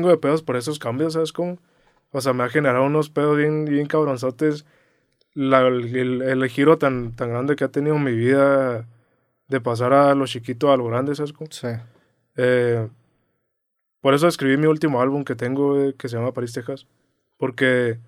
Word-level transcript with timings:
tengo 0.00 0.08
de 0.08 0.16
pedos 0.16 0.42
por 0.42 0.56
esos 0.56 0.78
cambios, 0.78 1.12
¿sabes 1.12 1.30
cómo? 1.30 1.58
O 2.10 2.22
sea, 2.22 2.32
me 2.32 2.42
ha 2.42 2.48
generado 2.48 2.84
unos 2.86 3.10
pedos 3.10 3.36
bien, 3.36 3.66
bien 3.66 3.86
cabronzotes. 3.86 4.64
La, 5.34 5.60
el, 5.66 6.22
el, 6.22 6.48
giro 6.48 6.78
tan, 6.78 7.14
tan 7.14 7.28
grande 7.28 7.54
que 7.54 7.64
ha 7.64 7.68
tenido 7.68 7.98
mi 7.98 8.12
vida 8.12 8.88
de 9.48 9.60
pasar 9.60 9.92
a 9.92 10.14
lo 10.14 10.26
chiquito 10.26 10.72
a 10.72 10.76
lo 10.78 10.86
grande, 10.86 11.14
¿sabes 11.14 11.34
cómo? 11.34 11.50
Sí. 11.50 11.68
Eh, 12.36 12.88
por 14.00 14.14
eso 14.14 14.26
escribí 14.26 14.56
mi 14.56 14.66
último 14.66 15.02
álbum 15.02 15.22
que 15.22 15.36
tengo, 15.36 15.78
eh, 15.78 15.94
que 15.98 16.08
se 16.08 16.16
llama 16.16 16.32
París, 16.32 16.54
Texas. 16.54 16.86
Porque 17.36 17.98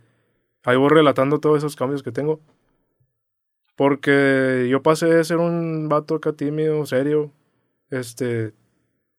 ahí 0.65 0.77
voy 0.79 0.89
relatando 0.89 1.41
todos 1.41 1.59
esos 1.59 1.77
cambios 1.77 2.03
que 2.03 2.11
tengo. 2.11 2.41
Porque 3.77 4.67
yo 4.71 4.83
pasé 4.83 5.07
de 5.07 5.25
ser 5.25 5.37
un 5.37 5.91
vato 5.91 6.15
acá 6.15 6.33
tímido, 6.33 6.87
serio, 6.87 7.33
este, 7.91 8.55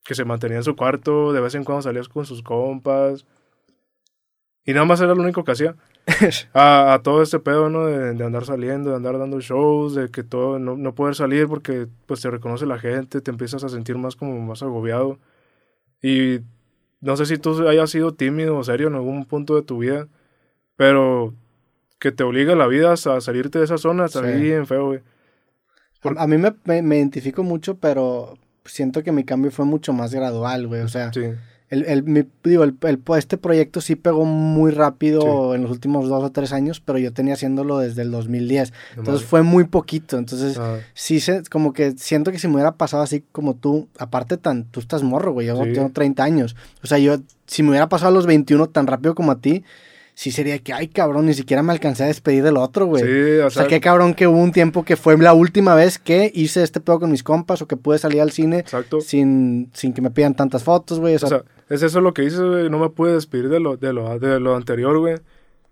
que 0.04 0.15
se 0.15 0.25
mantenía 0.25 0.57
en 0.57 0.63
su 0.63 0.75
cuarto, 0.75 1.33
de 1.33 1.41
vez 1.41 1.55
en 1.55 1.63
cuando 1.63 1.81
salías 1.81 2.09
con 2.09 2.25
sus 2.25 2.43
compas. 2.43 3.25
Y 4.66 4.73
nada 4.73 4.85
más 4.85 5.02
era 5.02 5.13
lo 5.16 5.21
único 5.21 5.44
que 5.44 5.52
hacía. 5.52 5.75
a, 6.53 6.99
todo 7.03 7.21
este 7.21 7.39
pedo, 7.39 7.70
¿no? 7.70 7.85
De, 7.85 8.23
andar 8.23 8.45
saliendo, 8.45 8.89
de 8.89 8.97
andar 8.97 9.17
dando 9.17 9.39
shows, 9.39 9.95
de 9.95 10.09
que 10.09 10.23
todo, 10.23 10.59
no, 10.59 10.75
no 10.75 10.95
poder 10.95 11.16
salir 11.16 11.47
porque 11.47 11.88
pues 12.05 12.21
te 12.21 12.30
reconoce 12.30 12.66
la 12.66 12.77
gente, 12.77 13.21
te 13.21 13.31
empiezas 13.31 13.63
a 13.63 13.70
sentir 13.70 13.97
más 13.97 14.16
como 14.16 14.39
más 14.39 14.63
agobiado. 14.63 15.20
Y 16.02 16.39
no 17.02 17.17
sé 17.17 17.25
si 17.25 17.38
tú 17.38 17.67
hayas 17.67 17.89
sido 17.89 18.13
tímido 18.13 18.58
o 18.58 18.63
serio 18.63 18.88
en 18.88 18.95
algún 18.95 19.25
punto 19.25 19.55
de 19.55 19.61
tu 19.61 19.80
vida, 19.80 20.08
pero 20.75 21.33
que 21.99 22.11
te 22.11 22.23
obliga 22.23 22.55
la 22.55 22.67
vida 22.67 22.91
a 22.91 22.97
salirte 22.97 23.59
de 23.59 23.66
esa 23.66 23.77
zona, 23.77 24.05
está 24.05 24.22
bien 24.22 24.67
feo, 24.67 24.88
güey. 24.88 24.99
A, 26.17 26.27
mí 26.27 26.38
me, 26.38 26.81
me, 26.81 26.97
identifico 26.97 27.44
mucho, 27.44 27.77
pero 27.77 28.38
siento 28.66 29.03
que 29.03 29.12
mi 29.12 29.23
cambio 29.23 29.52
fue 29.52 29.66
mucho 29.66 29.94
más 29.94 30.13
gradual, 30.13 30.67
güey. 30.67 30.81
O 30.81 30.88
sea, 30.88 31.12
sí 31.12 31.31
el, 31.73 31.85
el, 31.85 32.27
digo, 32.44 32.63
el, 32.63 32.77
este 33.17 33.38
proyecto 33.38 33.81
sí 33.81 33.95
pegó 33.95 34.26
muy 34.26 34.72
rápido 34.72 35.55
en 35.55 35.63
los 35.63 35.72
últimos 35.72 36.08
dos 36.08 36.23
o 36.23 36.31
tres 36.31 36.53
años, 36.53 36.80
pero 36.80 37.00
yo 37.00 37.11
tenía 37.14 37.34
haciéndolo 37.34 37.80
desde 37.80 38.03
el 38.03 38.11
2010. 38.11 38.73
entonces 38.97 39.25
fue 39.25 39.41
muy 39.41 39.64
poquito. 39.64 40.17
Entonces, 40.17 40.59
sí, 40.94 41.19
se, 41.19 41.41
como 41.44 41.73
que 41.73 41.94
siento 41.97 42.31
que 42.31 42.38
si 42.38 42.47
me 42.47 42.56
hubiera 42.56 42.75
pasado 42.75 43.02
así 43.02 43.23
como 43.31 43.56
tú, 43.56 43.88
aparte 43.97 44.38
tan, 44.38 44.66
tú 44.66 44.80
estás 44.80 45.02
morro, 45.02 45.31
güey, 45.31 45.47
yo 45.47 45.59
tengo 45.64 45.89
30 45.89 46.23
años. 46.23 46.56
O 46.84 46.88
sea, 46.88 47.00
yo, 47.00 47.17
si 47.47 47.64
me 47.64 47.69
hubiera 47.69 47.89
pasado 47.89 48.09
a 48.09 48.14
los 48.14 48.28
21 48.28 48.67
tan 48.67 48.86
rápido 48.86 49.16
como 49.16 49.31
a 49.31 49.39
ti, 49.39 49.64
sí 50.16 50.31
sería 50.31 50.59
que, 50.59 50.73
ay, 50.73 50.88
cabrón, 50.88 51.25
ni 51.25 51.33
siquiera 51.33 51.64
me 51.64 51.73
alcancé 51.73 52.03
a 52.03 52.08
despedir 52.08 52.44
del 52.44 52.58
otro, 52.58 52.86
güey. 52.86 53.03
Sí, 53.03 53.39
o, 53.39 53.50
sea, 53.50 53.67
qué 53.67 53.80
cabrón 53.80 54.14
que 54.14 54.28
hubo 54.28 54.38
un 54.38 54.52
tiempo 54.52 54.83
que 54.83 54.95
fue 54.95 55.17
la 55.17 55.33
última 55.33 55.75
vez 55.75 55.97
que 56.00 56.31
hice 56.33 56.64
este 56.64 56.80
pedo 56.80 57.00
con 57.00 57.11
mis 57.11 57.23
compas 57.23 57.61
o 57.61 57.67
que 57.67 57.78
pude 57.78 57.97
salir 57.97 58.22
al 58.22 58.31
cine 58.31 58.64
sin, 59.02 59.69
sin 59.73 59.94
que 59.94 60.02
me 60.02 60.11
pidan 60.11 60.36
tantas 60.36 60.64
fotos, 60.64 61.00
güey. 61.00 61.16
O, 61.16 61.19
sea, 61.19 61.44
es 61.69 61.81
eso 61.81 62.02
lo 62.02 62.14
que 62.14 62.23
hice, 62.23 62.38
güey. 62.44 62.69
No 62.69 62.80
me 62.80 62.89
pude 62.89 63.14
despedir 63.14 63.50
de 63.50 63.59
lo, 63.59 63.78
de 63.78 63.94
lo, 63.94 64.19
de 64.19 64.39
lo 64.39 64.56
anterior, 64.56 64.97
güey. 65.00 65.16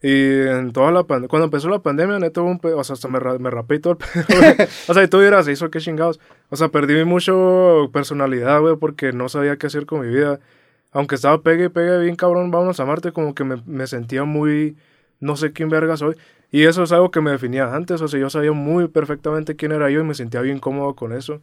Y 0.04 0.48
en 0.48 0.72
toda 0.74 0.92
la 0.92 1.04
pandemia, 1.04 1.30
cuando 1.30 1.46
empezó 1.46 1.70
la 1.70 1.78
pandemia, 1.78 2.18
neto, 2.18 2.44
un 2.44 2.60
o 2.64 2.84
sea, 2.84 2.96
hasta 2.96 3.08
me, 3.08 3.20
me 3.38 3.52
rapé 3.52 3.76
y 3.76 3.80
todo 3.80 3.94
el 3.94 3.98
pedo, 4.28 4.68
O 4.88 4.94
sea, 4.96 5.04
y 5.04 5.08
tú 5.08 5.20
dirás, 5.20 5.48
hizo 5.48 5.70
qué 5.70 5.80
chingados. 5.80 6.20
O 6.50 6.56
sea, 6.56 6.70
perdí 6.70 7.06
mucho 7.06 7.92
personalidad, 7.94 8.60
güey, 8.62 8.78
porque 8.78 9.14
no 9.14 9.30
sabía 9.30 9.58
qué 9.58 9.68
hacer 9.68 9.86
con 9.86 10.02
mi 10.02 10.08
vida 10.08 10.40
aunque 10.92 11.16
estaba 11.16 11.42
pegue 11.42 11.66
y 11.66 11.70
pegue 11.70 12.00
bien 12.00 12.16
cabrón, 12.16 12.52
vámonos 12.52 12.80
a 12.80 12.86
Marte, 12.86 13.12
como 13.12 13.34
que 13.34 13.44
me, 13.44 13.62
me, 13.66 13.88
sentía 13.88 14.24
muy, 14.26 14.78
no 15.20 15.36
sé 15.38 15.54
quién 15.54 15.70
verga 15.70 15.98
soy. 15.98 16.16
Y 16.52 16.64
eso 16.64 16.84
es 16.84 16.92
algo 16.92 17.12
que 17.12 17.22
me 17.22 17.32
definía 17.32 17.74
antes, 17.74 18.02
o 18.02 18.08
sea, 18.08 18.20
yo 18.20 18.30
sabía 18.30 18.52
muy 18.52 18.88
perfectamente 18.90 19.56
quién 19.56 19.72
era 19.72 19.90
yo 19.90 20.02
y 20.02 20.04
me 20.04 20.14
sentía 20.14 20.42
bien 20.42 20.60
cómodo 20.60 20.96
con 20.96 21.14
eso. 21.14 21.42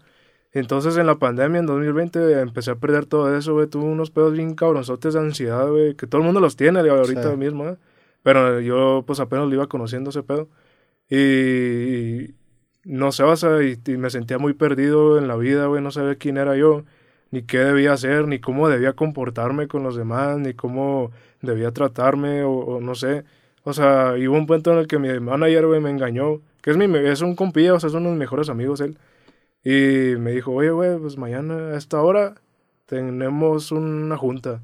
Entonces 0.53 0.97
en 0.97 1.07
la 1.07 1.19
pandemia, 1.19 1.61
en 1.61 1.67
2020, 1.67 2.41
empecé 2.41 2.71
a 2.73 2.77
perder 2.77 3.07
todo 3.07 3.37
eso, 3.37 3.55
güey, 3.55 3.69
tuve 3.69 3.85
unos 3.85 4.11
pedos 4.11 4.33
bien 4.33 4.55
cabronzotes 4.55 5.15
de 5.15 5.21
ansiedad, 5.21 5.69
güey, 5.69 5.95
que 5.95 6.07
todo 6.07 6.21
el 6.21 6.27
mundo 6.27 6.41
los 6.41 6.57
tiene 6.57 6.81
ahorita 6.81 7.37
mismo, 7.37 7.69
¿eh? 7.69 7.77
Pero 8.23 8.61
yo 8.61 9.05
pues 9.07 9.21
apenas 9.21 9.49
lo 9.49 9.55
iba 9.55 9.67
conociendo 9.69 10.11
ese 10.11 10.23
pedo. 10.23 10.49
Y, 11.11 12.35
no 12.85 13.13
sé, 13.13 13.23
o 13.23 13.37
sea, 13.37 13.63
y, 13.63 13.79
y 13.87 13.97
me 13.97 14.11
sentía 14.11 14.39
muy 14.39 14.55
perdido 14.55 15.19
en 15.19 15.29
la 15.29 15.37
vida, 15.37 15.67
güey, 15.67 15.83
no 15.83 15.91
sabía 15.91 16.17
quién 16.17 16.39
era 16.39 16.57
yo 16.57 16.85
ni 17.31 17.43
qué 17.43 17.59
debía 17.59 17.93
hacer, 17.93 18.27
ni 18.27 18.39
cómo 18.41 18.69
debía 18.69 18.95
comportarme 18.95 19.69
con 19.69 19.83
los 19.83 19.97
demás, 19.97 20.39
ni 20.39 20.55
cómo 20.55 21.11
debía 21.43 21.73
tratarme, 21.73 22.43
o, 22.45 22.81
no 22.81 22.95
sé. 22.95 23.25
O 23.65 23.73
sea, 23.73 24.15
hubo 24.15 24.37
un 24.37 24.47
punto 24.47 24.73
en 24.73 24.79
el 24.79 24.87
que 24.87 24.99
mi 24.99 25.19
manager, 25.21 25.67
güey, 25.67 25.81
me 25.81 25.91
engañó, 25.91 26.41
que 26.63 26.71
es, 26.71 26.77
mi, 26.77 26.87
es 26.99 27.21
un 27.23 27.37
compilla, 27.37 27.75
o 27.75 27.81
sea, 27.81 27.91
son 27.91 28.07
unos 28.07 28.19
mejores 28.19 28.49
amigos 28.49 28.81
él. 28.81 28.99
Y 29.65 30.17
me 30.19 30.33
dijo, 30.33 30.53
oye, 30.53 30.71
güey, 30.71 30.99
pues 30.99 31.19
mañana 31.19 31.73
a 31.75 31.77
esta 31.77 32.01
hora 32.01 32.35
tenemos 32.87 33.73
una 33.73 34.17
junta. 34.17 34.63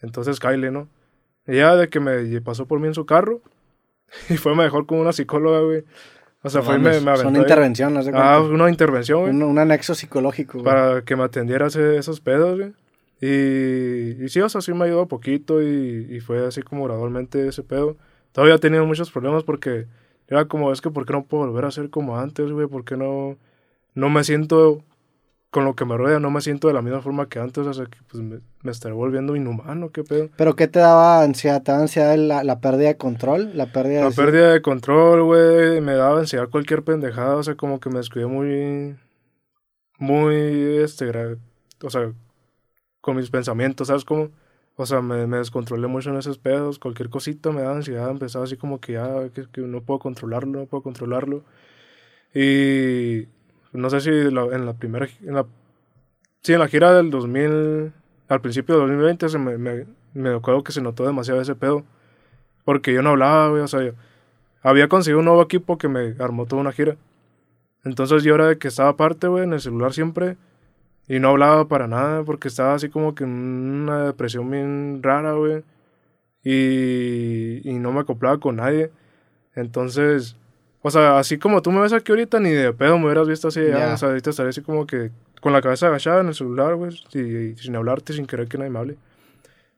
Entonces, 0.00 0.40
Kyle, 0.40 0.72
¿no? 0.72 0.88
Y 1.46 1.56
ya 1.56 1.76
de 1.76 1.88
que 1.88 2.00
me 2.00 2.40
pasó 2.40 2.66
por 2.66 2.80
mí 2.80 2.88
en 2.88 2.94
su 2.94 3.06
carro, 3.06 3.40
y 4.28 4.36
fue 4.36 4.54
mejor 4.54 4.86
con 4.86 4.98
una 4.98 5.12
psicóloga, 5.12 5.60
güey. 5.60 5.84
O 6.42 6.50
sea, 6.50 6.62
fue 6.62 6.78
me, 6.78 7.00
me 7.00 7.12
Una 7.24 7.38
intervención, 7.38 7.94
¿no? 7.94 8.00
Ah, 8.14 8.40
una 8.40 8.68
intervención, 8.68 9.20
güey. 9.20 9.32
Un, 9.32 9.58
anexo 9.58 9.94
psicológico, 9.94 10.58
güey. 10.58 10.64
Para 10.64 11.02
que 11.02 11.14
me 11.14 11.22
atendiera 11.22 11.66
esos 11.68 12.20
pedos, 12.20 12.58
güey. 12.58 12.72
Y, 13.20 14.24
y 14.24 14.28
sí, 14.28 14.40
o 14.40 14.48
sea, 14.48 14.60
sí 14.60 14.72
me 14.74 14.86
ayudó 14.86 15.06
poquito 15.06 15.62
y, 15.62 16.08
y 16.10 16.20
fue 16.20 16.44
así 16.44 16.62
como 16.62 16.84
gradualmente 16.84 17.46
ese 17.46 17.62
pedo. 17.62 17.96
Todavía 18.32 18.56
he 18.56 18.58
tenido 18.58 18.84
muchos 18.84 19.12
problemas 19.12 19.44
porque 19.44 19.86
era 20.26 20.46
como, 20.46 20.72
es 20.72 20.80
que 20.80 20.90
¿por 20.90 21.06
qué 21.06 21.12
no 21.12 21.24
puedo 21.24 21.46
volver 21.46 21.66
a 21.66 21.70
ser 21.70 21.90
como 21.90 22.18
antes, 22.18 22.50
güey? 22.50 22.66
¿Por 22.66 22.84
qué 22.84 22.96
no, 22.96 23.36
no 23.94 24.10
me 24.10 24.24
siento 24.24 24.82
con 25.52 25.66
lo 25.66 25.76
que 25.76 25.84
me 25.84 25.98
rodea 25.98 26.18
no 26.18 26.30
me 26.30 26.40
siento 26.40 26.66
de 26.66 26.74
la 26.74 26.80
misma 26.80 27.02
forma 27.02 27.28
que 27.28 27.38
antes, 27.38 27.66
o 27.66 27.74
sea, 27.74 27.84
que 27.84 27.98
pues 28.08 28.22
me, 28.22 28.40
me 28.62 28.70
estaré 28.72 28.94
volviendo 28.94 29.36
inhumano, 29.36 29.92
qué 29.92 30.02
pedo. 30.02 30.30
¿Pero 30.34 30.56
qué 30.56 30.66
te 30.66 30.78
daba 30.78 31.22
ansiedad? 31.22 31.62
¿Te 31.62 31.72
daba 31.72 31.82
ansiedad 31.82 32.16
la, 32.16 32.42
la 32.42 32.58
pérdida 32.60 32.88
de 32.88 32.96
control? 32.96 33.50
La 33.54 33.66
pérdida 33.66 34.02
La 34.02 34.10
pérdida 34.12 34.54
de 34.54 34.62
control, 34.62 35.22
güey, 35.24 35.82
me 35.82 35.92
daba 35.92 36.20
ansiedad 36.20 36.48
cualquier 36.48 36.82
pendejada, 36.84 37.36
o 37.36 37.42
sea, 37.42 37.54
como 37.54 37.80
que 37.80 37.90
me 37.90 37.98
descuidé 37.98 38.24
muy, 38.26 38.96
muy, 39.98 40.34
este, 40.82 41.10
o 41.82 41.90
sea, 41.90 42.12
con 43.02 43.16
mis 43.16 43.30
pensamientos, 43.30 43.88
¿sabes 43.88 44.04
cómo? 44.04 44.30
O 44.76 44.86
sea, 44.86 45.02
me, 45.02 45.26
me 45.26 45.36
descontrolé 45.38 45.86
mucho 45.86 46.10
en 46.10 46.16
esos 46.16 46.38
pedos, 46.38 46.78
cualquier 46.78 47.10
cosita 47.10 47.52
me 47.52 47.62
daba 47.62 47.76
ansiedad, 47.76 48.10
empezaba 48.10 48.46
así 48.46 48.56
como 48.56 48.80
que 48.80 48.94
ya, 48.94 49.28
que, 49.34 49.46
que 49.50 49.60
no 49.62 49.82
puedo 49.82 50.00
controlarlo, 50.00 50.60
no 50.60 50.66
puedo 50.66 50.82
controlarlo. 50.82 51.44
Y 52.34 53.28
no 53.72 53.90
sé 53.90 54.00
si 54.00 54.10
en 54.10 54.66
la 54.66 54.74
primera, 54.74 55.08
en 55.22 55.34
la, 55.34 55.46
sí, 56.42 56.52
en 56.52 56.58
la 56.58 56.68
gira 56.68 56.92
del 56.92 57.10
2000, 57.10 57.92
al 58.28 58.40
principio 58.40 58.74
del 58.74 58.88
2020 58.88 59.28
se 59.28 59.38
me, 59.38 59.58
me, 59.58 59.86
me 60.14 60.34
acuerdo 60.34 60.62
que 60.62 60.72
se 60.72 60.82
notó 60.82 61.06
demasiado 61.06 61.40
ese 61.40 61.54
pedo, 61.54 61.84
porque 62.64 62.92
yo 62.92 63.02
no 63.02 63.10
hablaba, 63.10 63.48
güey, 63.48 63.62
o 63.62 63.68
sea, 63.68 63.80
había 64.62 64.88
conseguido 64.88 65.20
un 65.20 65.26
nuevo 65.26 65.42
equipo 65.42 65.78
que 65.78 65.88
me 65.88 66.14
armó 66.18 66.46
toda 66.46 66.62
una 66.62 66.72
gira. 66.72 66.96
Entonces 67.84 68.22
yo 68.22 68.34
era 68.34 68.46
de 68.46 68.58
que 68.58 68.68
estaba 68.68 68.90
aparte, 68.90 69.26
güey, 69.26 69.44
en 69.44 69.52
el 69.54 69.60
celular 69.60 69.92
siempre, 69.92 70.36
y 71.08 71.18
no 71.18 71.30
hablaba 71.30 71.66
para 71.66 71.88
nada, 71.88 72.22
porque 72.24 72.48
estaba 72.48 72.74
así 72.74 72.88
como 72.88 73.14
que 73.14 73.24
en 73.24 73.30
una 73.30 74.06
depresión 74.06 74.50
bien 74.50 75.02
rara, 75.02 75.32
güey, 75.32 75.64
y, 76.44 77.68
y 77.68 77.78
no 77.78 77.92
me 77.92 78.00
acoplaba 78.00 78.38
con 78.38 78.56
nadie. 78.56 78.92
Entonces, 79.54 80.36
o 80.82 80.90
sea, 80.90 81.18
así 81.18 81.38
como 81.38 81.62
tú 81.62 81.70
me 81.70 81.80
ves 81.80 81.92
aquí 81.92 82.10
ahorita, 82.10 82.40
ni 82.40 82.50
de 82.50 82.72
pedo 82.72 82.98
me 82.98 83.06
hubieras 83.06 83.28
visto 83.28 83.48
así. 83.48 83.60
o 83.60 83.96
sea, 83.96 84.08
ahorita 84.08 84.30
estaría 84.30 84.50
así 84.50 84.62
como 84.62 84.84
que 84.86 85.12
con 85.40 85.52
la 85.52 85.62
cabeza 85.62 85.86
agachada 85.86 86.20
en 86.20 86.28
el 86.28 86.34
celular, 86.34 86.74
güey, 86.74 86.92
y, 87.14 87.56
sin 87.56 87.76
hablarte, 87.76 88.12
sin 88.12 88.26
querer 88.26 88.48
que 88.48 88.58
nadie 88.58 88.70
me 88.70 88.80
hable. 88.80 88.96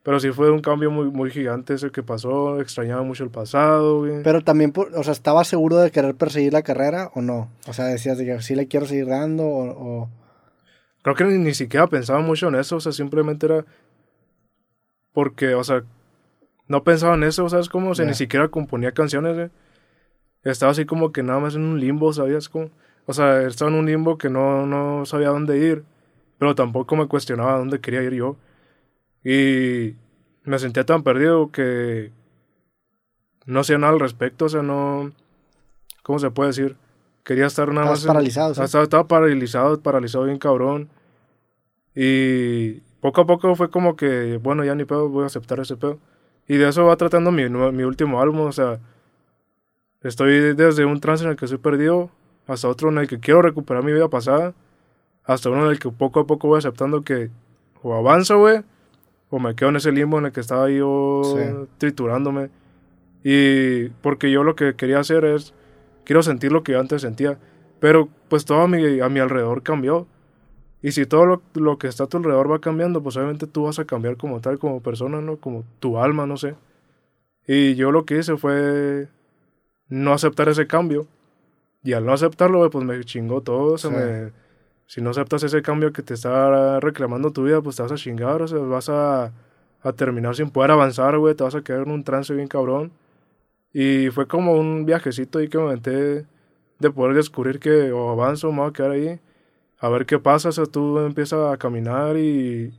Pero 0.01 0.19
sí 0.19 0.31
fue 0.31 0.51
un 0.51 0.61
cambio 0.61 0.91
muy, 0.91 1.05
muy 1.05 1.31
gigante 1.31 1.75
ese 1.75 1.91
que 1.91 2.03
pasó, 2.03 2.59
extrañaba 2.59 3.03
mucho 3.03 3.23
el 3.23 3.29
pasado, 3.29 3.99
güey. 3.99 4.23
Pero 4.23 4.43
también, 4.43 4.73
o 4.75 5.03
sea, 5.03 5.13
¿estabas 5.13 5.47
seguro 5.47 5.77
de 5.77 5.91
querer 5.91 6.15
perseguir 6.15 6.53
la 6.53 6.61
carrera 6.63 7.11
o 7.13 7.21
no? 7.21 7.49
O 7.67 7.73
sea, 7.73 7.85
decías 7.85 8.17
de 8.17 8.25
que 8.25 8.41
sí 8.41 8.55
le 8.55 8.67
quiero 8.67 8.85
seguir 8.85 9.07
dando 9.07 9.43
o... 9.45 10.09
Creo 11.01 11.15
que 11.15 11.23
ni, 11.23 11.37
ni, 11.37 11.53
siquiera 11.53 11.85
pensaba 11.85 12.19
mucho 12.19 12.47
en 12.47 12.55
eso, 12.55 12.77
o 12.77 12.79
sea, 12.79 12.91
simplemente 12.91 13.45
era 13.45 13.65
porque, 15.13 15.53
o 15.53 15.63
sea, 15.63 15.83
no 16.67 16.83
pensaba 16.83 17.13
en 17.13 17.23
eso, 17.23 17.47
¿sabes 17.47 17.69
cómo? 17.69 17.91
O 17.91 17.95
sea, 17.95 18.05
ni 18.05 18.15
siquiera 18.15 18.47
componía 18.47 18.91
canciones, 18.91 19.35
güey 19.35 19.49
estaba 20.51 20.71
así 20.71 20.85
como 20.85 21.11
que 21.11 21.23
nada 21.23 21.39
más 21.39 21.55
en 21.55 21.63
un 21.63 21.79
limbo, 21.79 22.13
¿sabías? 22.13 22.49
Como, 22.49 22.69
o 23.05 23.13
sea, 23.13 23.41
estaba 23.41 23.71
en 23.71 23.77
un 23.77 23.85
limbo 23.85 24.17
que 24.17 24.29
no, 24.29 24.65
no 24.65 25.05
sabía 25.05 25.29
dónde 25.29 25.57
ir, 25.57 25.83
pero 26.37 26.55
tampoco 26.55 26.95
me 26.95 27.07
cuestionaba 27.07 27.57
dónde 27.57 27.81
quería 27.81 28.03
ir 28.03 28.13
yo. 28.13 28.37
Y 29.23 29.95
me 30.43 30.59
sentía 30.59 30.85
tan 30.85 31.03
perdido 31.03 31.51
que 31.51 32.11
no 33.45 33.59
hacía 33.59 33.77
nada 33.77 33.93
al 33.93 33.99
respecto, 33.99 34.45
o 34.45 34.49
sea, 34.49 34.61
no... 34.61 35.11
¿Cómo 36.03 36.19
se 36.19 36.29
puede 36.29 36.49
decir? 36.49 36.75
Quería 37.23 37.47
estar 37.47 37.73
nada 37.73 37.87
más... 37.87 38.05
paralizado, 38.05 38.53
¿sí? 38.53 38.61
estaba, 38.61 38.83
estaba 38.83 39.07
paralizado, 39.07 39.81
paralizado 39.81 40.25
bien 40.25 40.37
cabrón. 40.37 40.89
Y 41.95 42.81
poco 43.01 43.21
a 43.21 43.25
poco 43.25 43.55
fue 43.55 43.71
como 43.71 43.95
que, 43.95 44.37
bueno, 44.37 44.63
ya 44.63 44.75
ni 44.75 44.85
pedo, 44.85 45.09
voy 45.09 45.23
a 45.23 45.27
aceptar 45.27 45.59
ese 45.59 45.75
pedo. 45.75 45.97
Y 46.47 46.57
de 46.57 46.69
eso 46.69 46.85
va 46.85 46.95
tratando 46.97 47.31
mi, 47.31 47.49
mi 47.49 47.83
último 47.83 48.21
álbum, 48.21 48.41
o 48.41 48.51
sea, 48.51 48.79
Estoy 50.05 50.53
desde 50.53 50.85
un 50.85 50.99
trance 50.99 51.23
en 51.23 51.31
el 51.31 51.35
que 51.35 51.45
estoy 51.45 51.57
perdido 51.57 52.11
hasta 52.45 52.67
otro 52.67 52.89
en 52.89 52.99
el 52.99 53.07
que 53.07 53.19
quiero 53.19 53.41
recuperar 53.41 53.83
mi 53.83 53.91
vida 53.91 54.07
pasada, 54.07 54.53
hasta 55.23 55.49
uno 55.49 55.65
en 55.65 55.71
el 55.71 55.79
que 55.79 55.89
poco 55.89 56.19
a 56.19 56.27
poco 56.27 56.47
voy 56.47 56.59
aceptando 56.59 57.01
que 57.01 57.31
o 57.81 57.95
avanzo, 57.95 58.37
güey, 58.37 58.61
o 59.31 59.39
me 59.39 59.55
quedo 59.55 59.69
en 59.69 59.77
ese 59.77 59.91
limbo 59.91 60.19
en 60.19 60.27
el 60.27 60.31
que 60.31 60.41
estaba 60.41 60.69
yo 60.69 61.23
triturándome. 61.79 62.51
Y 63.23 63.89
porque 64.03 64.29
yo 64.29 64.43
lo 64.43 64.55
que 64.55 64.75
quería 64.75 64.99
hacer 64.99 65.25
es, 65.25 65.55
quiero 66.03 66.21
sentir 66.21 66.51
lo 66.51 66.61
que 66.61 66.73
yo 66.73 66.79
antes 66.79 67.01
sentía, 67.01 67.39
pero 67.79 68.07
pues 68.29 68.45
todo 68.45 68.61
a 68.61 68.67
mi, 68.67 68.99
a 68.99 69.09
mi 69.09 69.19
alrededor 69.19 69.63
cambió. 69.63 70.05
Y 70.83 70.91
si 70.91 71.07
todo 71.07 71.25
lo, 71.25 71.41
lo, 71.55 71.79
que 71.79 71.87
está 71.87 72.03
a 72.03 72.07
tu 72.07 72.17
alrededor 72.17 72.51
va 72.51 72.61
cambiando, 72.61 73.01
pues 73.01 73.17
obviamente 73.17 73.47
tú 73.47 73.63
vas 73.63 73.79
a 73.79 73.85
cambiar 73.85 74.17
como 74.17 74.39
tal, 74.39 74.59
como 74.59 74.83
persona, 74.83 75.19
¿no? 75.19 75.37
Como 75.37 75.63
tu 75.79 75.97
alma, 75.97 76.27
no 76.27 76.37
sé. 76.37 76.53
Y 77.47 77.73
yo 77.73 77.91
lo 77.91 78.05
que 78.05 78.19
hice 78.19 78.37
fue 78.37 79.07
no 79.89 80.13
aceptar 80.13 80.49
ese 80.49 80.67
cambio. 80.67 81.07
Y 81.83 81.93
al 81.93 82.05
no 82.05 82.13
aceptarlo, 82.13 82.67
pues 82.69 82.83
me 82.83 83.03
chingó 83.03 83.41
todo. 83.41 83.77
se 83.77 83.89
me, 83.89 84.31
si 84.87 85.01
no 85.01 85.11
aceptas 85.11 85.43
ese 85.43 85.61
cambio 85.61 85.93
que 85.93 86.01
te 86.01 86.13
está 86.15 86.79
reclamando 86.79 87.31
tu 87.31 87.43
vida, 87.43 87.61
pues 87.61 87.75
te 87.75 87.83
vas 87.83 87.91
a 87.91 87.95
chingar, 87.95 88.41
o 88.41 88.47
sea, 88.47 88.59
vas 88.59 88.89
a, 88.89 89.31
a 89.81 89.93
terminar 89.93 90.35
sin 90.35 90.49
poder 90.49 90.71
avanzar, 90.71 91.17
güey. 91.17 91.35
Te 91.35 91.43
vas 91.43 91.55
a 91.55 91.61
quedar 91.61 91.83
en 91.83 91.91
un 91.91 92.03
trance 92.03 92.33
bien 92.33 92.47
cabrón. 92.47 92.91
Y 93.73 94.09
fue 94.11 94.27
como 94.27 94.53
un 94.53 94.85
viajecito 94.85 95.39
ahí 95.39 95.49
que 95.49 95.57
me 95.57 95.65
aventé 95.65 96.25
de 96.79 96.91
poder 96.91 97.15
descubrir 97.15 97.59
que 97.59 97.91
o 97.91 98.09
avanzo 98.09 98.51
me 98.51 98.59
voy 98.59 98.69
a 98.69 98.73
quedar 98.73 98.91
ahí. 98.91 99.19
A 99.79 99.89
ver 99.89 100.05
qué 100.05 100.19
pasa, 100.19 100.49
o 100.49 100.51
sea, 100.51 100.65
tú 100.65 100.99
empiezas 100.99 101.53
a 101.53 101.57
caminar 101.57 102.17
y 102.17 102.73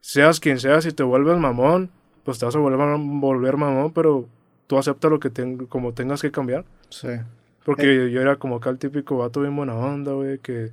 seas 0.00 0.40
quien 0.40 0.58
seas, 0.58 0.84
si 0.84 0.92
te 0.92 1.02
vuelves 1.02 1.38
mamón, 1.38 1.90
pues 2.24 2.38
te 2.38 2.46
vas 2.46 2.56
a 2.56 2.58
volver, 2.58 2.98
volver 2.98 3.56
mamón, 3.56 3.92
pero 3.92 4.26
tú 4.70 4.78
aceptas 4.78 5.10
lo 5.10 5.18
que 5.18 5.32
como 5.68 5.94
tengas 5.94 6.22
que 6.22 6.30
cambiar. 6.30 6.64
Sí. 6.90 7.08
Porque 7.64 8.06
eh. 8.06 8.10
yo 8.12 8.20
era 8.20 8.36
como 8.36 8.54
acá 8.54 8.70
el 8.70 8.78
típico 8.78 9.18
vato 9.18 9.40
bien 9.40 9.56
buena 9.56 9.74
onda, 9.74 10.12
güey, 10.12 10.38
que 10.38 10.70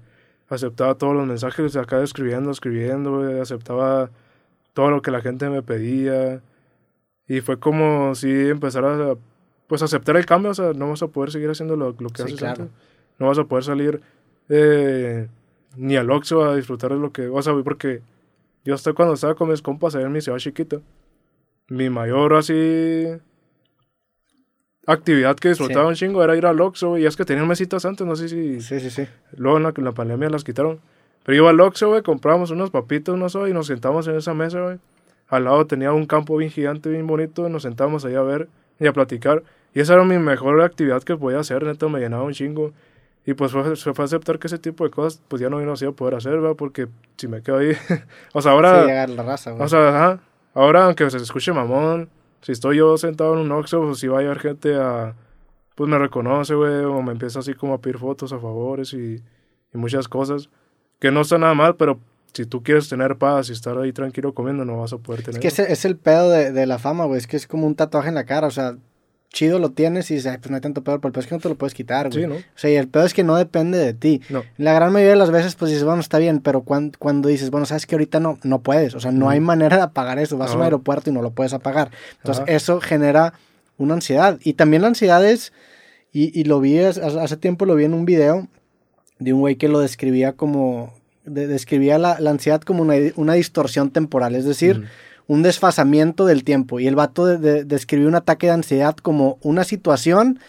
aceptaba 0.50 0.94
todos 0.94 1.16
los 1.16 1.26
mensajes, 1.26 1.76
acá 1.76 2.04
escribiendo, 2.04 2.52
escribiendo, 2.52 3.18
güey, 3.18 3.40
aceptaba 3.40 4.12
todo 4.74 4.92
lo 4.92 5.02
que 5.02 5.10
la 5.10 5.22
gente 5.22 5.50
me 5.50 5.64
pedía. 5.64 6.44
Y 7.28 7.42
fue 7.42 7.58
como 7.58 8.14
si 8.14 8.30
empezara 8.30 9.14
a 9.14 9.16
pues 9.66 9.82
aceptar 9.82 10.16
el 10.16 10.28
cambio, 10.28 10.52
o 10.52 10.54
sea, 10.54 10.74
no 10.74 10.90
vas 10.90 11.02
a 11.02 11.08
poder 11.08 11.32
seguir 11.32 11.50
haciendo 11.50 11.76
lo, 11.76 11.96
lo 11.98 12.10
que 12.10 12.22
haces 12.22 12.44
antes. 12.44 12.68
No 13.18 13.26
vas 13.26 13.40
a 13.40 13.46
poder 13.46 13.64
salir 13.64 14.02
eh, 14.48 15.28
ni 15.76 15.96
al 15.96 16.12
Oxxo 16.12 16.44
a 16.44 16.56
disfrutar 16.56 16.92
de 16.92 17.00
lo 17.00 17.12
que, 17.12 17.30
o 17.30 17.42
sea, 17.42 17.56
porque 17.64 18.04
yo 18.64 18.76
hasta 18.76 18.94
cuando 18.94 19.16
estaba 19.16 19.34
con 19.34 19.50
mis 19.50 19.64
compas 19.64 19.96
allá 19.96 20.06
en 20.06 20.12
mi 20.12 20.22
ciudad 20.22 20.38
chiquita, 20.38 20.82
mi 21.68 21.90
mayor 21.90 22.36
así 22.36 23.08
actividad 24.88 25.36
que 25.36 25.50
disfrutaba 25.50 25.88
un 25.88 25.96
chingo 25.96 26.24
era 26.24 26.36
ir 26.36 26.46
al 26.46 26.60
Oxxo, 26.60 26.98
y 26.98 27.06
es 27.06 27.16
que 27.16 27.26
tenían 27.26 27.48
mesitas 27.48 27.86
antes, 27.86 28.08
no 28.08 28.16
sé 28.16 28.30
si... 28.30 28.62
Sí, 28.62 28.80
sí, 28.80 28.90
sí. 28.90 29.08
Luego 29.36 29.58
en 29.58 29.64
la, 29.64 29.74
en 29.76 29.84
la 29.84 29.92
pandemia 29.92 30.30
las 30.30 30.44
quitaron. 30.44 30.80
Pero 31.24 31.38
iba 31.38 31.50
al 31.50 31.60
Oxxo, 31.60 31.90
güey, 31.90 32.02
comprábamos 32.02 32.52
unos 32.52 32.72
papitos, 32.72 33.14
unos 33.14 33.36
y 33.36 33.54
nos 33.54 33.68
sentamos 33.68 34.08
en 34.08 34.16
esa 34.16 34.34
mesa, 34.34 34.62
güey. 34.62 34.78
Al 35.28 35.44
lado 35.44 35.68
tenía 35.68 35.92
un 35.92 36.06
campo 36.06 36.38
bien 36.38 36.50
gigante, 36.50 36.90
bien 36.90 37.06
bonito, 37.06 37.50
nos 37.50 37.64
sentamos 37.64 38.06
ahí 38.06 38.16
a 38.16 38.22
ver 38.22 38.48
y 38.80 38.88
a 38.88 38.94
platicar. 38.94 39.44
Y 39.74 39.82
esa 39.82 39.94
era 39.94 40.06
mi 40.06 40.18
mejor 40.18 40.62
actividad 40.62 41.04
que 41.04 41.18
podía 41.18 41.40
hacer, 41.40 41.64
neto, 41.64 41.90
me 41.90 42.00
llenaba 42.00 42.24
un 42.24 42.34
chingo. 42.34 42.72
Y 43.26 43.34
pues 43.34 43.52
fue, 43.52 43.76
fue 43.76 44.06
aceptar 44.06 44.40
que 44.40 44.48
ese 44.48 44.58
tipo 44.58 44.86
de 44.86 44.90
cosas, 44.90 45.22
pues 45.28 45.42
ya 45.42 45.50
no 45.50 45.62
iba 45.62 45.74
a 45.74 45.92
poder 45.92 46.16
hacer, 46.16 46.40
¿verdad? 46.40 46.56
Porque 46.56 46.88
si 47.18 47.28
me 47.28 47.42
quedo 47.42 47.58
ahí. 47.58 47.74
o 48.34 48.42
sea, 48.42 48.54
ahora. 48.54 49.06
Sí, 49.06 49.16
la 49.16 49.24
raza, 49.24 49.52
güey. 49.52 49.64
O 49.64 49.68
sea, 49.68 49.90
ajá. 49.90 50.20
Ahora, 50.54 50.86
aunque 50.86 51.10
se 51.10 51.18
escuche 51.18 51.52
mamón, 51.52 52.10
si 52.48 52.54
estoy 52.54 52.78
yo 52.78 52.98
sentado 52.98 53.34
en 53.34 53.40
un 53.40 53.52
Oxxo, 53.52 53.82
pues 53.82 54.00
si 54.00 54.08
va 54.08 54.20
a 54.20 54.22
llegar 54.22 54.40
gente 54.40 54.74
a. 54.74 55.16
Pues 55.76 55.90
me 55.90 55.98
reconoce, 55.98 56.56
güey, 56.56 56.86
o 56.86 57.02
me 57.02 57.12
empieza 57.12 57.40
así 57.40 57.54
como 57.54 57.74
a 57.74 57.82
pedir 57.82 57.98
fotos 57.98 58.32
a 58.32 58.40
favores 58.40 58.94
y, 58.94 59.22
y 59.74 59.78
muchas 59.78 60.08
cosas. 60.08 60.50
Que 60.98 61.12
no 61.12 61.20
está 61.20 61.38
nada 61.38 61.54
mal, 61.56 61.76
pero 61.76 62.00
si 62.32 62.46
tú 62.46 62.64
quieres 62.64 62.88
tener 62.88 63.18
paz 63.18 63.50
y 63.50 63.52
estar 63.52 63.78
ahí 63.78 63.92
tranquilo 63.92 64.34
comiendo, 64.34 64.64
no 64.64 64.80
vas 64.80 64.94
a 64.94 64.98
poder 64.98 65.24
tener. 65.24 65.36
Es 65.36 65.42
que 65.42 65.50
ese, 65.50 65.74
es 65.74 65.84
el 65.84 65.98
pedo 65.98 66.30
de, 66.30 66.54
de 66.54 66.66
la 66.66 66.80
fama, 66.80 67.04
güey. 67.04 67.18
Es 67.18 67.28
que 67.28 67.36
es 67.36 67.48
como 67.48 67.68
un 67.68 67.76
tatuaje 67.76 68.08
en 68.08 68.16
la 68.16 68.24
cara. 68.24 68.48
O 68.48 68.52
sea, 68.52 68.78
chido 69.32 69.60
lo 69.60 69.72
tienes 69.72 70.10
y 70.12 70.16
dices, 70.16 70.38
pues 70.38 70.50
no 70.50 70.56
hay 70.56 70.62
tanto 70.62 70.84
pedo, 70.84 71.00
pero 71.00 71.10
el 71.10 71.14
pedo 71.14 71.22
es 71.22 71.28
que 71.28 71.36
no 71.36 71.42
te 71.42 71.50
lo 71.50 71.56
puedes 71.56 71.74
quitar, 71.74 72.10
güey. 72.10 72.24
Sí, 72.24 72.28
¿no? 72.28 72.36
O 72.36 72.42
sea, 72.56 72.70
y 72.70 72.76
el 72.76 72.88
pedo 72.88 73.06
es 73.06 73.14
que 73.14 73.24
no 73.24 73.36
depende 73.36 73.78
de 73.78 73.94
ti. 73.94 74.22
No. 74.30 74.44
La 74.58 74.74
gran 74.74 74.92
mayoría 74.92 75.14
de 75.14 75.20
las 75.20 75.32
veces, 75.32 75.56
pues 75.56 75.70
dices, 75.70 75.84
bueno, 75.84 76.00
está 76.00 76.18
bien, 76.18 76.40
pero 76.40 76.62
cuando, 76.62 76.98
cuando 76.98 77.30
dices, 77.30 77.50
bueno, 77.50 77.66
sabes 77.66 77.86
que 77.86 77.96
ahorita 77.96 78.20
no, 78.20 78.40
no 78.44 78.62
puedes, 78.62 78.96
o 78.96 79.00
sea, 79.00 79.12
no 79.12 79.30
hay 79.30 79.40
manera 79.40 79.78
de 79.78 79.84
apagar 79.84 80.20
eso. 80.20 80.38
Vas 80.38 80.52
a 80.52 80.58
un 80.58 80.64
aeropuerto 80.64 81.10
y 81.10 81.14
no 81.14 81.22
lo 81.22 81.32
puedes 81.32 81.54
apagar. 81.54 81.92
Entonces, 82.18 82.46
eso 82.48 82.80
genera 82.82 83.34
una 83.78 83.94
ansiedad. 83.96 84.40
Y 84.44 84.54
también 84.54 84.82
la 84.82 84.90
ansiedad 84.90 85.24
es, 85.26 85.54
y, 86.12 86.38
y 86.40 86.46
lo 86.46 86.60
vi, 86.60 86.80
hace 86.80 87.38
tiempo 87.38 87.66
lo 87.66 87.76
vi 87.76 87.86
en 87.86 87.94
un 87.94 88.06
video 88.06 88.48
de 89.20 89.34
un 89.34 89.42
güey 89.42 89.56
que 89.56 89.68
lo 89.68 89.80
describía 89.80 90.34
como, 90.34 90.94
describía 91.26 91.98
la, 91.98 92.20
la, 92.20 92.32
ansiedad 92.32 92.62
como 92.62 92.82
una, 92.82 92.96
una, 93.16 93.34
distorsión 93.34 93.92
temporal, 93.92 94.36
es 94.36 94.46
decir, 94.46 94.88
un 95.28 95.44
desfasamiento 95.44 96.26
del 96.26 96.44
tiempo. 96.44 96.80
Y 96.80 96.88
el 96.88 96.96
vato 96.96 97.26
describió 97.26 98.08
un 98.08 98.16
ataque 98.16 98.48
de 98.48 98.54
ansiedad 98.54 98.96
como 98.96 99.38
una 99.42 99.64
situación 99.64 100.40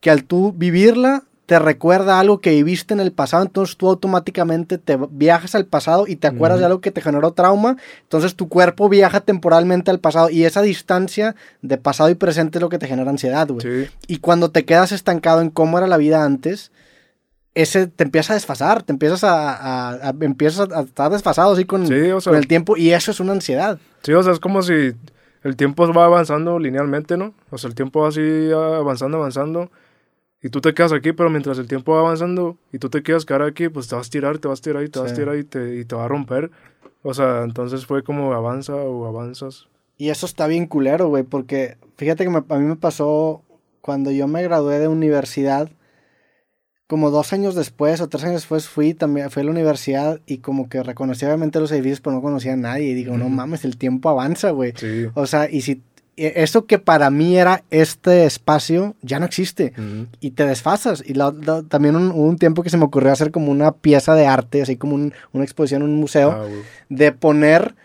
que 0.00 0.10
al 0.10 0.24
tú 0.24 0.54
vivirla 0.56 1.24
te 1.50 1.58
recuerda 1.58 2.20
algo 2.20 2.40
que 2.40 2.50
viviste 2.50 2.94
en 2.94 3.00
el 3.00 3.10
pasado, 3.10 3.42
entonces 3.42 3.76
tú 3.76 3.88
automáticamente 3.88 4.78
te 4.78 4.96
viajas 5.10 5.56
al 5.56 5.66
pasado 5.66 6.06
y 6.06 6.14
te 6.14 6.28
acuerdas 6.28 6.60
de 6.60 6.66
algo 6.66 6.80
que 6.80 6.92
te 6.92 7.00
generó 7.00 7.32
trauma, 7.32 7.76
entonces 8.02 8.36
tu 8.36 8.48
cuerpo 8.48 8.88
viaja 8.88 9.18
temporalmente 9.18 9.90
al 9.90 9.98
pasado 9.98 10.30
y 10.30 10.44
esa 10.44 10.62
distancia 10.62 11.34
de 11.60 11.76
pasado 11.76 12.08
y 12.08 12.14
presente 12.14 12.58
es 12.58 12.62
lo 12.62 12.68
que 12.68 12.78
te 12.78 12.86
genera 12.86 13.10
ansiedad, 13.10 13.48
güey. 13.48 13.88
Y 14.06 14.18
cuando 14.18 14.52
te 14.52 14.64
quedas 14.64 14.92
estancado 14.92 15.40
en 15.40 15.50
cómo 15.50 15.76
era 15.76 15.88
la 15.88 15.96
vida 15.96 16.22
antes, 16.22 16.70
ese 17.54 17.86
te 17.86 18.04
empieza 18.04 18.32
a 18.32 18.36
desfasar, 18.36 18.82
te 18.82 18.92
empiezas 18.92 19.24
a, 19.24 20.14
empiezas 20.20 20.70
a 20.70 20.82
estar 20.82 21.10
desfasado 21.10 21.52
así 21.52 21.64
con, 21.64 21.86
con, 21.86 22.34
el 22.36 22.46
tiempo 22.46 22.76
y 22.76 22.90
eso 22.90 23.10
es 23.10 23.20
una 23.20 23.32
ansiedad. 23.32 23.78
Sí, 24.02 24.12
o 24.12 24.22
sea, 24.22 24.32
es 24.32 24.40
como 24.40 24.62
si 24.62 24.92
el 25.42 25.56
tiempo 25.56 25.92
va 25.92 26.04
avanzando 26.04 26.58
linealmente, 26.58 27.16
¿no? 27.16 27.34
O 27.50 27.58
sea, 27.58 27.68
el 27.68 27.74
tiempo 27.74 28.02
va 28.02 28.08
así 28.08 28.50
avanzando, 28.52 29.18
avanzando 29.18 29.70
y 30.42 30.48
tú 30.48 30.60
te 30.60 30.72
quedas 30.72 30.92
aquí, 30.92 31.12
pero 31.12 31.28
mientras 31.28 31.58
el 31.58 31.66
tiempo 31.66 31.92
va 31.92 32.00
avanzando 32.00 32.56
y 32.72 32.78
tú 32.78 32.88
te 32.88 33.02
quedas 33.02 33.24
quedar 33.24 33.42
aquí, 33.42 33.68
pues 33.68 33.88
te 33.88 33.94
vas 33.94 34.06
a 34.06 34.10
tirar, 34.10 34.38
te 34.38 34.48
vas 34.48 34.60
a 34.60 34.62
tirar 34.62 34.84
y 34.84 34.88
te 34.88 34.98
vas 35.00 35.12
a 35.12 35.14
tirar 35.14 35.36
y 35.36 35.44
te, 35.44 35.76
y 35.76 35.84
te 35.84 35.94
va 35.94 36.04
a 36.04 36.08
romper. 36.08 36.50
O 37.02 37.14
sea, 37.14 37.42
entonces 37.42 37.84
fue 37.84 38.02
como 38.02 38.32
avanza 38.32 38.74
o 38.74 39.06
avanzas. 39.06 39.66
Y 39.98 40.08
eso 40.08 40.24
está 40.24 40.46
bien 40.46 40.66
culero, 40.66 41.08
güey, 41.08 41.24
porque 41.24 41.76
fíjate 41.96 42.24
que 42.24 42.30
a 42.30 42.58
mí 42.58 42.64
me 42.64 42.76
pasó 42.76 43.42
cuando 43.82 44.10
yo 44.10 44.28
me 44.28 44.42
gradué 44.42 44.78
de 44.78 44.88
universidad 44.88 45.70
como 46.90 47.12
dos 47.12 47.32
años 47.32 47.54
después 47.54 48.00
o 48.00 48.08
tres 48.08 48.24
años 48.24 48.40
después 48.42 48.68
fui 48.68 48.94
también 48.94 49.30
fui 49.30 49.42
a 49.42 49.44
la 49.44 49.52
universidad 49.52 50.18
y 50.26 50.38
como 50.38 50.68
que 50.68 50.82
reconocí 50.82 51.24
obviamente 51.24 51.60
los 51.60 51.70
edificios 51.70 52.00
pero 52.00 52.16
no 52.16 52.20
conocía 52.20 52.54
a 52.54 52.56
nadie. 52.56 52.88
Y 52.88 52.94
digo 52.94 53.16
no 53.16 53.28
mames 53.28 53.64
el 53.64 53.76
tiempo 53.76 54.08
avanza 54.08 54.50
güey. 54.50 54.74
O 55.14 55.24
sea 55.26 55.48
y 55.48 55.60
si 55.60 55.82
e, 56.16 56.32
eso 56.42 56.66
que 56.66 56.80
para 56.80 57.08
mí 57.10 57.38
era 57.38 57.62
este 57.70 58.24
espacio 58.24 58.96
ya 59.02 59.20
no 59.20 59.26
existe. 59.26 59.72
Y 60.18 60.32
te 60.32 60.44
desfasas. 60.44 61.04
Y 61.06 61.12
también 61.68 61.94
hubo 61.94 62.24
un, 62.24 62.38
tiempo 62.38 62.64
que 62.64 62.70
se 62.70 62.76
me 62.76 62.86
ocurrió 62.86 63.12
hacer 63.12 63.30
como 63.30 63.52
una 63.52 63.70
pieza 63.70 64.16
de 64.16 64.26
arte 64.26 64.60
así 64.60 64.74
como 64.74 64.96
una 64.96 65.44
exposición 65.44 65.82
en 65.82 65.90
un 65.90 66.00
museo 66.00 66.32
ah, 66.32 66.46
de 66.88 67.12
poner 67.12 67.76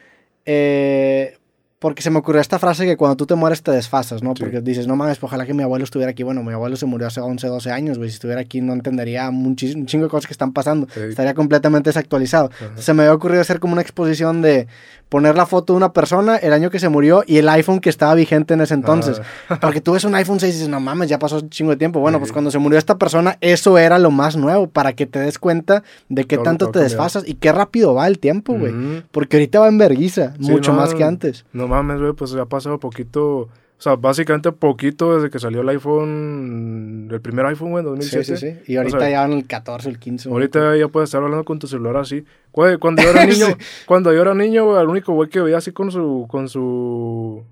eh, 0.48 1.38
porque 1.86 2.02
se 2.02 2.10
me 2.10 2.18
ocurrió 2.18 2.42
esta 2.42 2.58
frase 2.58 2.84
que 2.84 2.98
cuando 2.98 3.16
tú 3.16 3.28
te 3.28 3.36
mueres 3.36 3.62
te 3.62 3.70
desfasas, 3.70 4.24
¿no? 4.24 4.34
Porque 4.34 4.60
dices, 4.60 4.88
no 4.88 4.96
mames, 4.96 5.22
ojalá 5.22 5.46
que 5.46 5.54
mi 5.54 5.62
abuelo 5.62 5.86
estuviera 5.86 6.10
aquí. 6.10 6.24
Bueno, 6.24 6.42
mi 6.42 6.52
abuelo 6.52 6.78
se 6.78 6.88
murió 6.88 7.06
hace 7.06 7.22
11, 7.22 7.46
12 7.46 7.72
años, 7.72 8.00
güey. 8.00 8.10
Si 8.10 8.16
estuviera 8.16 8.42
aquí 8.42 8.60
no 8.60 8.74
entendería 8.74 9.30
un, 9.30 9.56
chingo 9.56 10.06
de 10.06 10.10
cosas 10.10 10.26
que 10.26 10.34
están 10.34 10.52
pasando. 10.52 10.88
Estaría 10.96 11.36
completamente 11.36 11.90
desactualizado. 11.90 12.50
Se 12.74 12.96
me 12.96 13.04
había 13.04 13.14
ocurrido 13.14 13.40
hacer 13.40 13.60
como 13.60 13.74
una 13.74 13.84
exposición 13.84 14.42
de 14.42 14.66
poner 15.10 15.36
la 15.36 15.46
foto 15.46 15.74
de 15.74 15.78
una 15.78 15.94
persona, 15.94 16.38
el 16.38 16.52
año 16.54 16.72
que 16.72 16.80
se 16.80 16.90
murió 16.90 17.24
y 17.28 17.38
el 17.38 17.48
iPhone 17.50 17.80
que 17.80 17.90
estaba 17.90 18.16
vigente 18.16 18.56
en 18.56 18.62
ese 18.62 18.74
entonces. 18.74 19.22
Ah. 19.48 19.60
Porque 19.62 19.80
tú 19.80 19.94
ves 19.94 20.04
un 20.06 20.16
iPhone 20.16 20.40
6 20.40 20.52
y 20.52 20.58
dices, 20.58 20.70
no 20.70 20.80
mames, 20.80 21.08
ya 21.08 21.20
pasó 21.20 21.38
un 21.38 21.50
chingo 21.52 21.70
de 21.70 21.78
tiempo. 21.78 22.00
Bueno, 22.00 22.18
pues 22.18 22.32
cuando 22.32 22.50
se 22.50 22.58
murió 22.58 22.80
esta 22.80 22.98
persona, 22.98 23.38
eso 23.42 23.78
era 23.78 24.00
lo 24.00 24.10
más 24.10 24.36
nuevo 24.36 24.68
para 24.68 24.94
que 24.94 25.06
te 25.06 25.20
des 25.20 25.38
cuenta 25.38 25.84
de 26.10 26.26
qué 26.26 26.40
tanto 26.40 26.72
te 26.72 26.80
desfasas 26.80 27.28
y 27.28 27.36
qué 27.36 27.52
rápido 27.52 27.94
va 27.94 28.08
el 28.08 28.18
tiempo, 28.18 28.58
güey. 28.58 28.74
Porque 29.12 29.38
ahorita 29.38 29.60
va 29.60 29.68
en 29.68 29.78
verguiza, 29.78 30.34
mucho 30.40 30.74
más 30.74 30.96
que 30.96 31.04
antes. 31.04 31.46
No 31.54 31.68
mames, 31.76 32.00
güey, 32.00 32.14
pues 32.14 32.34
ha 32.36 32.46
pasado 32.46 32.80
poquito. 32.80 33.50
O 33.78 33.82
sea, 33.82 33.98
básicamente 33.98 34.54
poquito 34.54 35.16
desde 35.16 35.30
que 35.30 35.38
salió 35.38 35.62
el 35.62 35.70
iPhone, 35.70 37.10
el 37.12 37.20
primer 37.20 37.46
iPhone, 37.48 37.72
güey, 37.72 37.82
en 37.82 37.90
2007. 37.92 38.24
Sí, 38.24 38.38
sí, 38.38 38.52
sí. 38.52 38.72
Y 38.72 38.78
ahorita 38.78 39.10
ya 39.10 39.22
van 39.22 39.34
el 39.34 39.46
14, 39.46 39.90
el 39.90 40.00
15. 40.00 40.30
Ahorita 40.30 40.78
ya 40.78 40.88
puedes 40.88 41.10
estar 41.10 41.22
hablando 41.22 41.44
con 41.44 41.60
tu 41.60 41.68
celular 41.68 41.98
así. 41.98 42.24
Cuando 42.52 43.02
yo 43.02 43.10
era 43.10 43.26
niño, 43.26 43.48
cuando 43.86 44.14
yo 44.14 44.22
era 44.22 44.34
niño, 44.34 44.66
güey, 44.66 44.82
el 44.82 44.88
único 44.88 45.14
güey 45.14 45.30
que 45.30 45.42
veía 45.42 45.58
así 45.58 45.72
con 45.74 45.92
su, 45.92 46.26
con 46.30 46.48
su 46.48 47.44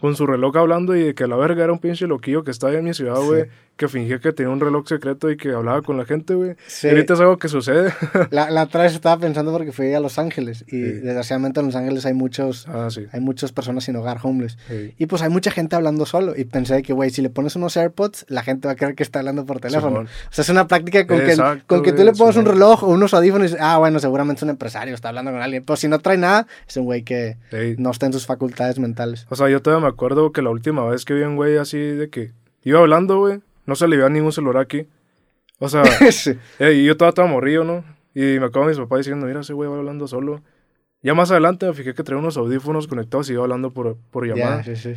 con 0.00 0.14
su 0.14 0.26
reloj 0.26 0.56
hablando 0.56 0.96
y 0.96 1.02
de 1.02 1.14
que 1.14 1.26
la 1.26 1.36
verga 1.36 1.64
era 1.64 1.72
un 1.72 1.80
pinche 1.80 2.06
loquillo 2.06 2.44
que 2.44 2.50
estaba 2.50 2.72
en 2.72 2.84
mi 2.84 2.94
ciudad, 2.94 3.20
güey, 3.20 3.46
que 3.78 3.88
fingía 3.88 4.18
que 4.18 4.32
tenía 4.32 4.50
un 4.50 4.60
reloj 4.60 4.86
secreto 4.88 5.30
y 5.30 5.36
que 5.36 5.52
hablaba 5.52 5.82
con 5.82 5.96
la 5.96 6.04
gente, 6.04 6.34
güey. 6.34 6.56
Sí. 6.66 6.88
ahorita 6.88 7.14
es 7.14 7.20
algo 7.20 7.38
que 7.38 7.48
sucede. 7.48 7.94
la, 8.30 8.50
la 8.50 8.64
otra 8.64 8.82
vez 8.82 8.92
estaba 8.92 9.18
pensando 9.18 9.52
porque 9.52 9.70
fui 9.70 9.94
a 9.94 10.00
Los 10.00 10.18
Ángeles 10.18 10.64
y 10.66 10.80
desgraciadamente 10.80 11.60
en 11.60 11.66
Los 11.66 11.76
Ángeles 11.76 12.04
hay 12.04 12.12
muchos, 12.12 12.66
ah, 12.68 12.88
hay 13.12 13.20
muchas 13.20 13.52
personas 13.52 13.84
sin 13.84 13.94
hogar, 13.94 14.18
homeless. 14.22 14.58
Y 14.98 15.06
pues 15.06 15.22
hay 15.22 15.30
mucha 15.30 15.52
gente 15.52 15.76
hablando 15.76 16.04
solo 16.06 16.34
y 16.36 16.44
pensé 16.44 16.82
que, 16.82 16.92
güey, 16.92 17.10
si 17.10 17.22
le 17.22 17.30
pones 17.30 17.54
unos 17.54 17.76
AirPods, 17.76 18.26
la 18.28 18.42
gente 18.42 18.66
va 18.66 18.72
a 18.72 18.76
creer 18.76 18.96
que 18.96 19.04
está 19.04 19.20
hablando 19.20 19.46
por 19.46 19.60
teléfono. 19.60 20.00
O 20.00 20.06
sea, 20.30 20.42
es 20.42 20.48
una 20.48 20.66
práctica 20.66 21.06
con, 21.06 21.20
que, 21.20 21.36
con 21.66 21.82
que 21.82 21.92
tú 21.92 22.02
le 22.02 22.12
pones 22.12 22.36
un 22.36 22.46
reloj 22.46 22.82
o 22.82 22.88
unos 22.88 23.14
audífonos 23.14 23.52
y 23.52 23.56
ah, 23.60 23.78
bueno, 23.78 24.00
seguramente 24.00 24.40
es 24.40 24.42
un 24.42 24.50
empresario, 24.50 24.92
está 24.92 25.10
hablando 25.10 25.30
con 25.30 25.40
alguien. 25.40 25.62
Pero 25.64 25.76
si 25.76 25.86
no 25.86 26.00
trae 26.00 26.18
nada, 26.18 26.48
es 26.66 26.76
un 26.76 26.84
güey 26.84 27.04
que 27.04 27.36
no 27.78 27.92
está 27.92 28.06
en 28.06 28.12
sus 28.12 28.26
facultades 28.26 28.80
mentales. 28.80 29.26
O 29.28 29.36
sea, 29.36 29.48
yo 29.48 29.62
todavía 29.62 29.86
me 29.86 29.88
acuerdo 29.88 30.32
que 30.32 30.42
la 30.42 30.50
última 30.50 30.84
vez 30.84 31.04
que 31.04 31.14
vi 31.14 31.22
un 31.22 31.36
güey 31.36 31.58
así 31.58 31.78
de 31.78 32.10
que 32.10 32.32
iba 32.64 32.80
hablando, 32.80 33.18
güey, 33.18 33.40
no 33.68 33.76
se 33.76 33.86
le 33.86 33.98
veía 33.98 34.08
ningún 34.08 34.32
celular 34.32 34.62
aquí. 34.62 34.88
O 35.58 35.68
sea, 35.68 35.82
eh, 36.58 36.72
y 36.72 36.86
yo 36.86 36.92
estaba 36.92 37.26
morrido, 37.26 37.64
¿no? 37.64 37.84
Y 38.14 38.40
me 38.40 38.46
acabo 38.46 38.64
mis 38.64 38.78
papás 38.78 39.00
diciendo, 39.00 39.26
mira, 39.26 39.40
ese 39.40 39.52
güey 39.52 39.68
va 39.68 39.76
hablando 39.76 40.08
solo. 40.08 40.42
Ya 41.02 41.12
más 41.12 41.30
adelante 41.30 41.66
me 41.66 41.74
fijé 41.74 41.92
que 41.94 42.02
traía 42.02 42.18
unos 42.18 42.38
audífonos 42.38 42.88
conectados 42.88 43.28
y 43.28 43.34
iba 43.34 43.42
hablando 43.42 43.70
por, 43.74 43.98
por 44.10 44.26
llamada. 44.26 44.64
sí, 44.64 44.74
sí. 44.74 44.94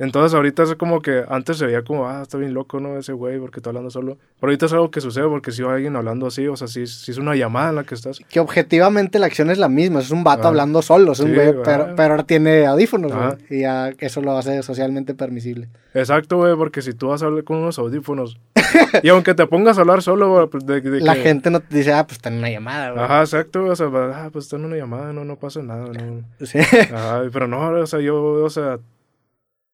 Entonces 0.00 0.34
ahorita 0.34 0.62
es 0.62 0.74
como 0.76 1.02
que 1.02 1.24
antes 1.28 1.58
se 1.58 1.66
veía 1.66 1.82
como, 1.82 2.08
ah, 2.08 2.22
está 2.22 2.38
bien 2.38 2.54
loco, 2.54 2.80
¿no? 2.80 2.96
Ese 2.96 3.12
güey, 3.12 3.38
porque 3.38 3.60
está 3.60 3.68
hablando 3.68 3.90
solo. 3.90 4.16
Pero 4.40 4.50
ahorita 4.50 4.64
es 4.64 4.72
algo 4.72 4.90
que 4.90 5.02
sucede 5.02 5.28
porque 5.28 5.52
si 5.52 5.62
va 5.62 5.74
alguien 5.74 5.94
hablando 5.94 6.26
así, 6.26 6.46
o 6.46 6.56
sea, 6.56 6.68
si, 6.68 6.86
si, 6.86 7.10
es 7.10 7.18
una 7.18 7.36
llamada 7.36 7.68
en 7.68 7.76
la 7.76 7.84
que 7.84 7.94
estás. 7.94 8.18
Que 8.30 8.40
objetivamente 8.40 9.18
la 9.18 9.26
acción 9.26 9.50
es 9.50 9.58
la 9.58 9.68
misma, 9.68 10.00
es 10.00 10.10
un 10.10 10.24
vato 10.24 10.48
hablando 10.48 10.80
solo, 10.80 11.12
es 11.12 11.20
un 11.20 11.34
güey, 11.34 11.52
pero, 11.62 11.94
pero, 11.96 12.14
ahora 12.14 12.22
tiene 12.22 12.64
audífonos, 12.64 13.12
güey. 13.12 13.28
Y 13.50 13.60
ya 13.60 13.92
eso 13.98 14.22
lo 14.22 14.38
hace 14.38 14.62
socialmente 14.62 15.14
permisible. 15.14 15.68
Exacto, 15.92 16.38
güey, 16.38 16.56
porque 16.56 16.80
si 16.80 16.94
tú 16.94 17.08
vas 17.08 17.22
a 17.22 17.26
hablar 17.26 17.44
con 17.44 17.58
unos 17.58 17.78
audífonos, 17.78 18.38
y 19.02 19.08
aunque 19.10 19.34
te 19.34 19.46
pongas 19.46 19.76
a 19.76 19.82
hablar 19.82 20.00
solo, 20.00 20.30
güey, 20.30 20.46
pues 20.46 20.64
de, 20.64 20.80
La 21.02 21.14
gente 21.14 21.50
no 21.50 21.60
te 21.60 21.76
dice, 21.76 21.92
ah, 21.92 22.06
pues 22.06 22.16
está 22.16 22.30
en 22.30 22.38
una 22.38 22.48
llamada, 22.48 22.92
güey. 22.92 23.04
Ajá, 23.04 23.20
exacto, 23.20 23.66
o 23.66 23.76
sea, 23.76 23.88
ah, 23.92 24.30
pues 24.32 24.46
está 24.46 24.56
en 24.56 24.64
una 24.64 24.76
llamada, 24.76 25.12
no, 25.12 25.26
no 25.26 25.36
pasa 25.36 25.60
nada, 25.62 25.88
no. 25.88 26.24
Sí. 26.46 26.58
Ajá, 26.58 27.24
pero 27.30 27.46
no, 27.46 27.68
o 27.68 27.86
sea, 27.86 28.00
yo, 28.00 28.16
o 28.16 28.48
sea 28.48 28.78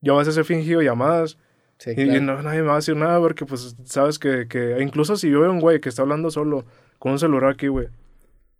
yo 0.06 0.14
a 0.14 0.18
veces 0.18 0.36
he 0.36 0.44
fingido 0.44 0.80
llamadas 0.82 1.36
y, 1.84 2.04
no, 2.20 2.42
nadie 2.42 2.62
me 2.62 2.68
va 2.68 2.75
a 2.75 2.76
decir 2.76 2.96
nada 2.96 3.18
porque, 3.18 3.44
pues, 3.44 3.76
sabes 3.84 4.18
que, 4.18 4.48
que 4.48 4.80
incluso 4.80 5.16
si 5.16 5.28
yo 5.28 5.40
veo 5.40 5.50
un 5.50 5.60
güey 5.60 5.80
que 5.80 5.88
está 5.88 6.02
hablando 6.02 6.30
solo 6.30 6.64
con 6.98 7.12
un 7.12 7.18
celular 7.18 7.50
aquí, 7.50 7.66
güey, 7.66 7.88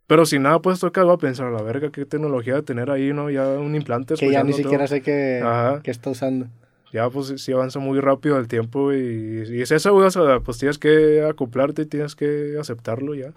pero 0.05 0.25
si 0.25 0.39
nada 0.39 0.61
pues 0.61 0.79
tocar, 0.79 1.05
voy 1.05 1.15
a 1.15 1.17
pensar, 1.17 1.51
la 1.51 1.61
verga, 1.61 1.91
qué 1.91 2.05
tecnología 2.05 2.55
de 2.55 2.61
tener 2.61 2.91
ahí, 2.91 3.11
¿no? 3.13 3.29
Ya 3.29 3.47
un 3.47 3.75
implante. 3.75 4.15
Que 4.15 4.31
ya 4.31 4.43
ni 4.43 4.53
siquiera 4.53 4.87
sé 4.87 5.01
qué, 5.01 5.43
qué, 5.83 5.91
está 5.91 6.11
usando. 6.11 6.47
Ya, 6.93 7.09
pues 7.09 7.33
sí 7.41 7.51
avanza 7.51 7.79
muy 7.79 7.99
rápido 7.99 8.37
el 8.37 8.47
tiempo 8.47 8.93
y, 8.93 9.43
y 9.49 9.61
es 9.61 9.71
eso, 9.71 9.93
güey, 9.93 10.07
o 10.07 10.11
sea, 10.11 10.39
pues 10.39 10.57
tienes 10.57 10.77
que 10.77 11.23
acoplarte 11.23 11.81
y 11.81 11.85
tienes 11.85 12.15
que 12.15 12.55
aceptarlo 12.59 13.15
ya. 13.15 13.33